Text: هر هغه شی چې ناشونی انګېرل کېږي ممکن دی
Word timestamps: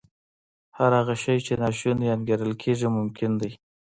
هر 0.77 0.91
هغه 0.99 1.15
شی 1.23 1.35
چې 1.45 1.53
ناشونی 1.61 2.07
انګېرل 2.15 2.53
کېږي 2.61 2.87
ممکن 2.97 3.31
دی 3.41 3.51